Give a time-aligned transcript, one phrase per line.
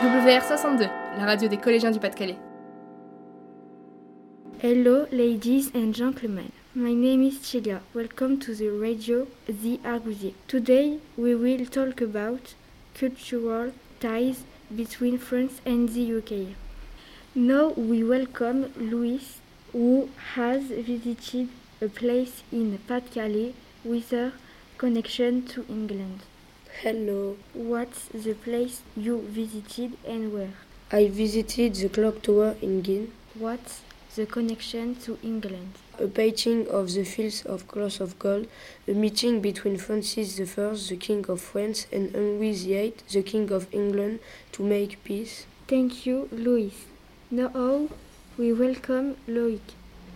[0.00, 2.36] WR62, la radio des collégiens du Pas-de-Calais.
[4.62, 6.50] Hello, ladies and gentlemen.
[6.76, 7.80] My name is Celia.
[7.96, 10.34] Welcome to the radio The Argusier.
[10.46, 12.54] Today we will talk about
[12.94, 16.54] cultural ties between France and the UK.
[17.34, 19.40] Now we welcome Louis,
[19.72, 21.48] who has visited
[21.82, 23.52] a place in Pas-de-Calais
[23.84, 24.30] with a
[24.76, 26.20] connection to England.
[26.82, 30.52] Hello, What's the place you visited and where?
[30.92, 33.80] I visited the clock tower in Guin, What's
[34.14, 35.72] the connection to England?
[35.98, 38.46] a painting of the fields of cloth of gold,
[38.86, 43.66] a meeting between Francis I, the King of France, and Henry VIII, the King of
[43.72, 44.20] England,
[44.52, 45.46] to make peace.
[45.66, 46.74] Thank you, Louis.
[47.28, 47.88] Now
[48.38, 49.66] we welcome Loic.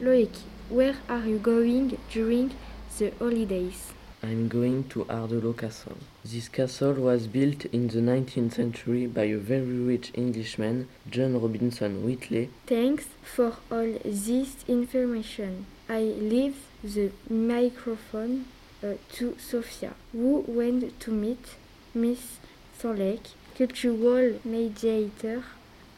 [0.00, 0.36] Loic,
[0.68, 2.52] where are you going during
[2.98, 3.92] the holidays?
[4.24, 5.96] I'm going to Ardelot Castle.
[6.24, 12.04] This castle was built in the 19th century by a very rich Englishman, John Robinson
[12.04, 12.50] Whitley.
[12.66, 15.66] Thanks for all this information.
[15.88, 18.44] I leave the microphone
[18.80, 21.56] uh, to Sophia, who went to meet
[21.92, 22.38] Miss
[22.80, 25.42] Solek, cultural mediator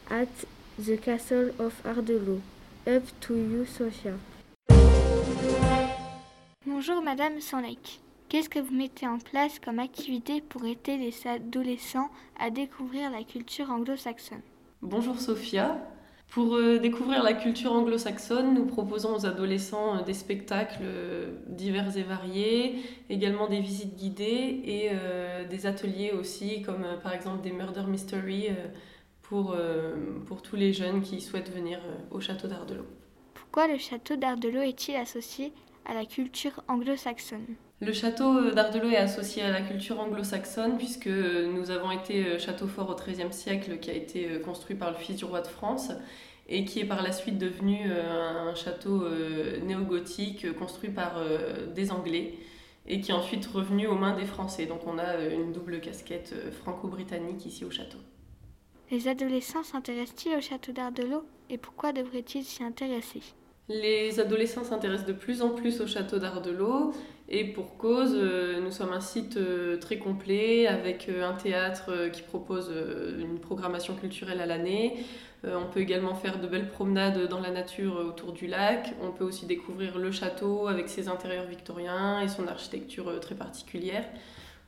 [0.09, 0.29] at
[0.79, 2.41] the castle of Ardelot.
[2.87, 4.17] Up to you, Sophia.
[6.65, 8.04] Bonjour Madame Sanlec.
[8.35, 13.23] Qu'est-ce que vous mettez en place comme activité pour aider les adolescents à découvrir la
[13.23, 14.41] culture anglo-saxonne?
[14.81, 15.77] Bonjour Sophia.
[16.27, 21.95] Pour euh, découvrir la culture anglo-saxonne, nous proposons aux adolescents euh, des spectacles euh, divers
[21.95, 24.91] et variés, également des visites guidées et
[25.49, 28.49] des ateliers aussi, comme par exemple des murder mystery
[29.21, 29.55] pour,
[30.25, 31.79] pour tous les jeunes qui souhaitent venir
[32.11, 32.87] au château d'Ardelot.
[33.33, 35.53] Pourquoi le château d'Ardelot est-il associé
[35.85, 37.55] à la culture anglo-saxonne?
[37.81, 42.67] Le château d'Ardelot est associé à la culture anglo-saxonne puisque nous avons été euh, château
[42.67, 45.47] fort au XIIIe siècle qui a été euh, construit par le fils du roi de
[45.47, 45.91] France
[46.47, 49.09] et qui est par la suite devenu euh, un château
[49.63, 51.19] néo-gothique construit par
[51.75, 52.35] des Anglais
[52.87, 54.67] et qui est ensuite revenu aux mains des Français.
[54.67, 57.97] Donc on a une double casquette franco-britannique ici au château.
[58.91, 63.21] Les adolescents s'intéressent-ils au château d'Ardelot et pourquoi devraient-ils s'y intéresser?
[63.67, 66.93] Les adolescents s'intéressent de plus en plus au château d'Ardelot
[67.27, 72.09] et pour cause, euh, nous sommes un site euh, très complet avec euh, un théâtre
[72.11, 72.71] qui propose
[73.19, 75.03] une programmation culturelle à l'année.
[75.43, 78.95] On peut également faire de belles promenades dans la nature autour du lac.
[79.03, 84.05] On peut aussi découvrir le château avec ses intérieurs victoriens et son architecture très particulière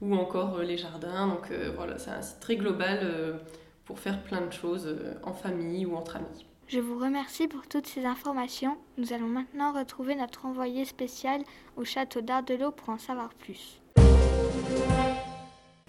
[0.01, 1.29] ou encore les jardins.
[1.29, 3.39] Donc voilà, c'est un site très global
[3.85, 4.87] pour faire plein de choses
[5.23, 6.45] en famille ou entre amis.
[6.67, 8.75] Je vous remercie pour toutes ces informations.
[8.97, 11.41] Nous allons maintenant retrouver notre envoyé spécial
[11.77, 13.79] au château d'Ardelot pour en savoir plus.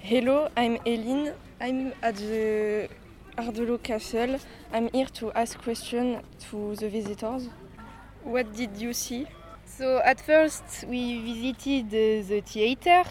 [0.01, 1.35] Hello, I'm Eileen.
[1.61, 2.89] I'm at the
[3.37, 4.39] Ardelot Castle.
[4.73, 7.51] I'm here to ask questions to the visitors.
[8.25, 9.27] What did you see?
[9.67, 13.03] So at first we visited the theater.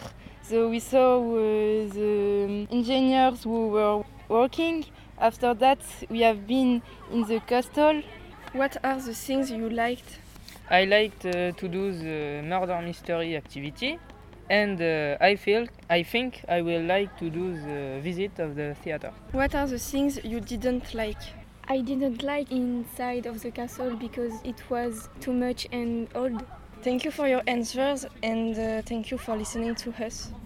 [0.42, 4.84] So we saw uh, the engineers who were working.
[5.18, 8.02] After that we have been in the castle.
[8.52, 10.18] What are the things you liked?
[10.70, 13.98] I liked uh, to do the murder mystery activity,
[14.50, 18.74] and uh, I feel I think I will like to do the visit of the
[18.82, 19.12] theater.
[19.32, 21.20] What are the things you didn't like?
[21.70, 26.42] I didn't like inside of the castle because it was too much and old.
[26.82, 30.30] Thank you for your answers and uh, thank you for listening to us.